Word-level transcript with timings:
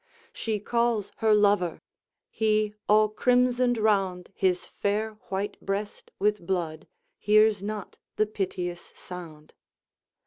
She 0.33 0.59
calls 0.59 1.11
her 1.17 1.31
lover; 1.31 1.79
he, 2.31 2.73
all 2.89 3.07
crimsoned 3.07 3.77
round 3.77 4.31
His 4.33 4.65
fair 4.65 5.11
white 5.29 5.59
breast 5.63 6.09
with 6.17 6.43
blood, 6.43 6.87
hears 7.19 7.61
not 7.61 7.99
the 8.15 8.25
piteous 8.25 8.93
sound. 8.95 9.53